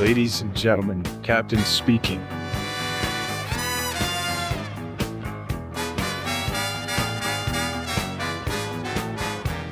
Ladies 0.00 0.42
and 0.42 0.54
gentlemen, 0.54 1.02
Captain 1.22 1.64
speaking. 1.64 2.20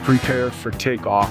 Prepare 0.03 0.51
for 0.51 0.71
takeoff. 0.71 1.31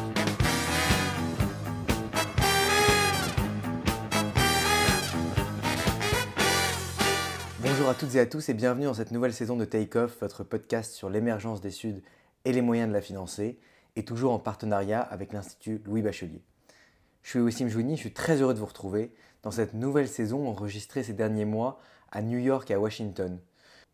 Bonjour 7.61 7.89
à 7.89 7.95
toutes 7.95 8.13
et 8.13 8.19
à 8.19 8.27
tous 8.27 8.47
et 8.49 8.53
bienvenue 8.53 8.85
dans 8.85 8.93
cette 8.93 9.09
nouvelle 9.09 9.33
saison 9.33 9.57
de 9.57 9.65
Take 9.65 9.97
Off, 9.97 10.19
votre 10.21 10.43
podcast 10.43 10.93
sur 10.93 11.09
l'émergence 11.09 11.61
des 11.61 11.71
Suds 11.71 12.03
et 12.45 12.53
les 12.53 12.61
moyens 12.61 12.89
de 12.89 12.93
la 12.93 13.01
financer, 13.01 13.57
et 13.95 14.05
toujours 14.05 14.33
en 14.33 14.39
partenariat 14.39 15.01
avec 15.01 15.33
l'Institut 15.33 15.81
Louis 15.83 16.03
Bachelier. 16.03 16.43
Je 17.23 17.29
suis 17.29 17.39
Wassim 17.39 17.69
Jouini, 17.69 17.95
je 17.95 18.01
suis 18.01 18.13
très 18.13 18.41
heureux 18.41 18.53
de 18.53 18.59
vous 18.59 18.65
retrouver 18.65 19.11
dans 19.43 19.51
cette 19.51 19.73
nouvelle 19.73 20.09
saison 20.09 20.47
enregistrée 20.47 21.03
ces 21.03 21.13
derniers 21.13 21.45
mois 21.45 21.79
à 22.11 22.21
New 22.21 22.37
York 22.37 22.69
et 22.69 22.73
à 22.73 22.79
Washington. 22.79 23.39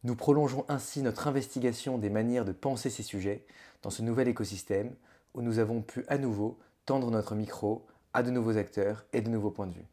Nous 0.04 0.16
prolongeons 0.16 0.66
ainsi 0.68 1.04
notre 1.04 1.28
investigation 1.28 2.00
des 2.00 2.10
manières 2.10 2.44
de 2.44 2.52
penser 2.52 2.90
ces 2.90 3.04
sujets 3.04 3.46
dans 3.84 3.92
ce 3.92 4.02
nouvel 4.02 4.28
écosystème 4.28 4.96
où 5.36 5.44
nous 5.44 5.60
avons 5.60 5.82
pu 5.82 6.06
à 6.08 6.18
nouveau 6.18 6.58
tendre 6.86 7.12
notre 7.12 7.36
micro 7.36 7.86
à 8.14 8.24
de 8.24 8.32
nouveaux 8.32 8.58
acteurs 8.58 9.06
et 9.14 9.22
de 9.22 9.30
nouveaux 9.30 9.52
points 9.52 9.68
de 9.68 9.74
vue. 9.74 9.86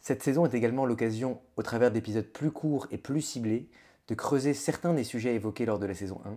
Cette 0.00 0.24
saison 0.24 0.44
est 0.44 0.54
également 0.54 0.84
l'occasion, 0.84 1.40
au 1.56 1.62
travers 1.62 1.92
d'épisodes 1.92 2.26
plus 2.26 2.50
courts 2.50 2.88
et 2.90 2.98
plus 2.98 3.22
ciblés, 3.22 3.68
de 4.08 4.14
creuser 4.14 4.52
certains 4.52 4.94
des 4.94 5.04
sujets 5.04 5.34
évoqués 5.34 5.64
lors 5.64 5.78
de 5.78 5.86
la 5.86 5.94
saison 5.94 6.20
1 6.24 6.36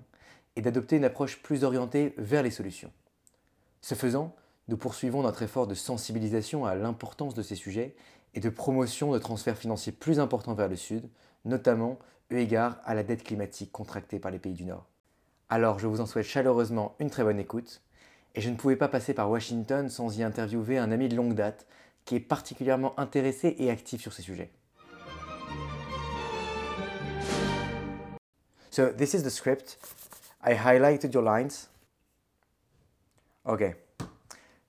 et 0.56 0.62
d'adopter 0.62 0.98
une 0.98 1.04
approche 1.04 1.42
plus 1.42 1.64
orientée 1.64 2.14
vers 2.18 2.44
les 2.44 2.52
solutions. 2.52 2.92
Ce 3.82 3.96
faisant, 3.96 4.36
nous 4.68 4.78
poursuivons 4.78 5.22
notre 5.22 5.44
effort 5.44 5.68
de 5.68 5.74
sensibilisation 5.74 6.66
à 6.66 6.76
l'importance 6.76 7.34
de 7.34 7.42
ces 7.42 7.56
sujets 7.56 7.96
et 8.34 8.40
de 8.40 8.50
promotion 8.50 9.12
de 9.12 9.20
transferts 9.20 9.58
financiers 9.58 9.92
plus 9.92 10.20
importants 10.20 10.54
vers 10.54 10.68
le 10.68 10.76
Sud, 10.76 11.10
notamment 11.46 11.98
eu 12.30 12.38
égard 12.38 12.80
à 12.84 12.94
la 12.94 13.04
dette 13.04 13.24
climatique 13.24 13.72
contractée 13.72 14.20
par 14.20 14.32
les 14.32 14.40
pays 14.40 14.54
du 14.54 14.66
Nord. 14.66 14.86
Alors 15.50 15.80
je 15.80 15.88
vous 15.88 16.02
en 16.02 16.06
souhaite 16.06 16.26
chaleureusement 16.26 16.96
une 17.00 17.10
très 17.10 17.24
bonne 17.24 17.40
écoute, 17.40 17.82
et 18.36 18.42
je 18.42 18.50
ne 18.50 18.56
pouvais 18.56 18.76
pas 18.76 18.90
passer 18.90 19.14
par 19.14 19.30
Washington 19.30 19.90
sans 19.90 20.18
y 20.18 20.24
interviewer 20.24 20.78
un 20.78 20.92
ami 20.92 21.08
de 21.08 21.16
longue 21.16 21.34
date 21.34 21.66
qui 22.04 22.16
est 22.16 22.20
particulièrement 22.20 22.98
intéressé 23.00 23.56
et 23.60 23.72
actif 23.72 24.02
sur 24.02 24.14
ces 24.14 24.22
sujets. 24.22 24.52
So 28.70 28.92
this 28.92 29.14
is 29.14 29.24
the 29.24 29.30
script. 29.30 29.80
I 30.46 30.54
highlighted 30.54 31.14
your 31.14 31.24
lines. 31.24 31.70
Okay. 33.46 33.76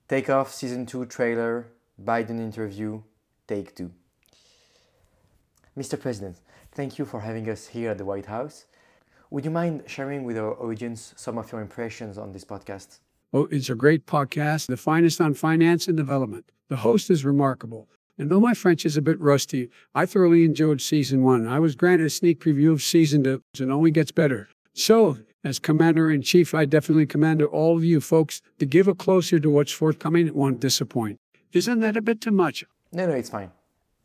Take 0.08 0.30
off 0.30 0.54
season 0.54 0.86
2 0.86 1.04
trailer, 1.04 1.66
Biden 2.02 2.40
interview, 2.40 3.02
take 3.46 3.74
2. 3.74 3.90
Mr. 5.76 6.00
President, 6.00 6.38
thank 6.72 6.98
you 6.98 7.04
for 7.04 7.20
having 7.20 7.46
us 7.50 7.66
here 7.66 7.90
at 7.90 7.98
the 7.98 8.06
White 8.06 8.24
House. 8.24 8.64
Would 9.30 9.44
you 9.44 9.50
mind 9.50 9.82
sharing 9.86 10.24
with 10.24 10.38
our 10.38 10.54
audience 10.54 11.12
some 11.14 11.36
of 11.36 11.52
your 11.52 11.60
impressions 11.60 12.16
on 12.16 12.32
this 12.32 12.42
podcast? 12.42 13.00
Oh, 13.34 13.48
it's 13.50 13.68
a 13.68 13.74
great 13.74 14.06
podcast, 14.06 14.68
the 14.68 14.78
finest 14.78 15.20
on 15.20 15.34
finance 15.34 15.88
and 15.88 15.96
development. 15.98 16.46
The 16.68 16.76
host 16.76 17.10
is 17.10 17.26
remarkable. 17.26 17.86
And 18.16 18.30
though 18.30 18.40
my 18.40 18.54
French 18.54 18.86
is 18.86 18.96
a 18.96 19.02
bit 19.02 19.20
rusty, 19.20 19.68
I 19.94 20.06
thoroughly 20.06 20.46
enjoyed 20.46 20.80
season 20.80 21.22
one. 21.22 21.46
I 21.46 21.58
was 21.58 21.76
granted 21.76 22.06
a 22.06 22.10
sneak 22.10 22.40
preview 22.40 22.72
of 22.72 22.82
season 22.82 23.24
two, 23.24 23.42
and 23.60 23.70
only 23.70 23.90
gets 23.90 24.10
better. 24.10 24.48
So, 24.72 25.18
as 25.44 25.58
commander 25.58 26.10
in 26.10 26.22
chief, 26.22 26.54
I 26.54 26.64
definitely 26.64 27.06
command 27.06 27.42
all 27.42 27.76
of 27.76 27.84
you 27.84 28.00
folks 28.00 28.42
to 28.58 28.66
give 28.66 28.88
a 28.88 28.94
closer 28.94 29.38
to 29.38 29.50
what's 29.50 29.72
forthcoming. 29.72 30.26
It 30.26 30.34
won't 30.34 30.60
disappoint. 30.60 31.18
Isn't 31.52 31.80
that 31.80 31.96
a 31.96 32.02
bit 32.02 32.20
too 32.20 32.30
much? 32.30 32.64
No, 32.92 33.06
no, 33.06 33.12
it's 33.12 33.30
fine. 33.30 33.52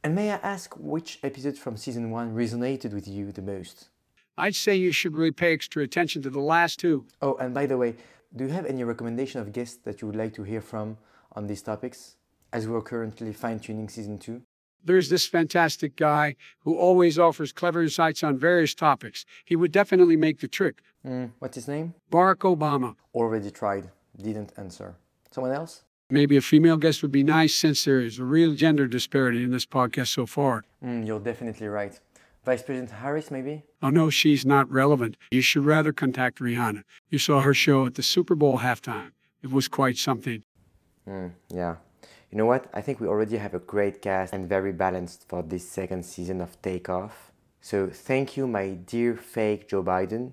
And 0.03 0.15
may 0.15 0.31
I 0.31 0.35
ask 0.35 0.75
which 0.77 1.19
episode 1.23 1.57
from 1.57 1.77
season 1.77 2.11
one 2.11 2.35
resonated 2.35 2.93
with 2.93 3.07
you 3.07 3.31
the 3.31 3.41
most? 3.41 3.89
I'd 4.37 4.55
say 4.55 4.75
you 4.75 4.91
should 4.91 5.15
really 5.15 5.31
pay 5.31 5.53
extra 5.53 5.83
attention 5.83 6.21
to 6.23 6.29
the 6.29 6.39
last 6.39 6.79
two. 6.79 7.05
Oh, 7.21 7.35
and 7.35 7.53
by 7.53 7.65
the 7.65 7.77
way, 7.77 7.95
do 8.35 8.45
you 8.45 8.49
have 8.51 8.65
any 8.65 8.83
recommendation 8.83 9.39
of 9.41 9.53
guests 9.53 9.77
that 9.83 10.01
you 10.01 10.07
would 10.07 10.15
like 10.15 10.33
to 10.35 10.43
hear 10.43 10.61
from 10.61 10.97
on 11.33 11.47
these 11.47 11.61
topics? 11.61 12.17
As 12.51 12.67
we're 12.67 12.81
currently 12.81 13.33
fine 13.33 13.59
tuning 13.59 13.89
season 13.89 14.19
two. 14.19 14.41
There's 14.83 15.09
this 15.09 15.25
fantastic 15.27 15.95
guy 15.95 16.35
who 16.59 16.77
always 16.77 17.17
offers 17.17 17.53
clever 17.53 17.81
insights 17.83 18.23
on 18.23 18.37
various 18.37 18.75
topics. 18.75 19.25
He 19.45 19.55
would 19.55 19.71
definitely 19.71 20.17
make 20.17 20.39
the 20.39 20.47
trick. 20.47 20.81
Mm, 21.05 21.31
what's 21.39 21.55
his 21.55 21.67
name? 21.67 21.93
Barack 22.11 22.39
Obama. 22.55 22.95
Already 23.13 23.51
tried, 23.51 23.89
didn't 24.21 24.51
answer. 24.57 24.95
Someone 25.31 25.53
else? 25.53 25.83
Maybe 26.09 26.37
a 26.37 26.41
female 26.41 26.77
guest 26.77 27.01
would 27.01 27.11
be 27.11 27.23
nice 27.23 27.55
since 27.55 27.85
there 27.85 27.99
is 28.01 28.19
a 28.19 28.23
real 28.25 28.53
gender 28.53 28.87
disparity 28.87 29.43
in 29.43 29.51
this 29.51 29.65
podcast 29.65 30.07
so 30.07 30.25
far. 30.25 30.63
Mm, 30.83 31.07
you're 31.07 31.19
definitely 31.19 31.67
right. 31.67 31.99
Vice 32.45 32.61
President 32.61 32.91
Harris, 32.91 33.31
maybe? 33.31 33.63
Oh, 33.81 33.89
no, 33.89 34.09
she's 34.09 34.45
not 34.45 34.69
relevant. 34.69 35.15
You 35.31 35.41
should 35.41 35.65
rather 35.65 35.93
contact 35.93 36.39
Rihanna. 36.39 36.83
You 37.09 37.19
saw 37.19 37.39
her 37.39 37.53
show 37.53 37.85
at 37.85 37.95
the 37.95 38.03
Super 38.03 38.35
Bowl 38.35 38.59
halftime. 38.59 39.11
It 39.41 39.51
was 39.51 39.69
quite 39.69 39.97
something. 39.97 40.43
Mm, 41.07 41.31
yeah. 41.49 41.75
You 42.33 42.39
know 42.39 42.47
what? 42.47 42.65
I 42.73 42.81
think 42.81 42.99
we 42.99 43.05
already 43.05 43.37
have 43.37 43.53
a 43.53 43.59
great 43.59 44.01
cast 44.01 44.33
and 44.33 44.49
very 44.49 44.71
balanced 44.71 45.29
for 45.29 45.43
this 45.43 45.69
second 45.69 46.03
season 46.03 46.41
of 46.41 46.59
Takeoff. 46.63 47.31
So 47.61 47.91
thank 47.93 48.35
you, 48.35 48.47
my 48.47 48.69
dear 48.69 49.15
fake 49.15 49.69
Joe 49.69 49.83
Biden. 49.83 50.31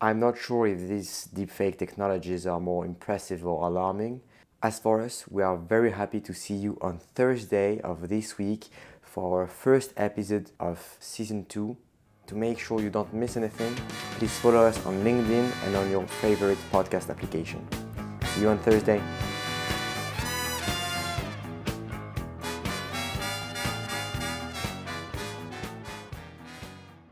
I'm 0.00 0.20
not 0.20 0.38
sure 0.38 0.66
if 0.66 0.88
these 0.88 1.28
deepfake 1.34 1.76
technologies 1.76 2.46
are 2.46 2.60
more 2.60 2.86
impressive 2.86 3.46
or 3.46 3.66
alarming. 3.66 4.22
As 4.62 4.78
for 4.78 5.02
us, 5.02 5.26
we 5.28 5.42
are 5.42 5.58
very 5.58 5.90
happy 5.90 6.20
to 6.20 6.32
see 6.32 6.54
you 6.54 6.78
on 6.80 6.98
Thursday 7.14 7.78
of 7.82 8.08
this 8.08 8.38
week 8.38 8.68
for 9.02 9.42
our 9.42 9.46
first 9.46 9.92
episode 9.98 10.50
of 10.58 10.96
season 10.98 11.44
2. 11.44 11.76
To 12.28 12.34
make 12.34 12.58
sure 12.58 12.80
you 12.80 12.88
don't 12.88 13.12
miss 13.12 13.36
anything, 13.36 13.76
please 14.16 14.34
follow 14.38 14.64
us 14.64 14.82
on 14.86 15.04
LinkedIn 15.04 15.52
and 15.66 15.76
on 15.76 15.90
your 15.90 16.06
favorite 16.06 16.56
podcast 16.72 17.10
application. 17.10 17.60
See 18.32 18.40
you 18.40 18.48
on 18.48 18.58
Thursday. 18.60 19.02